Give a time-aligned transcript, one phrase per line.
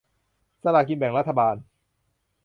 [0.63, 1.55] สลากกินแบ่งรัฐบาล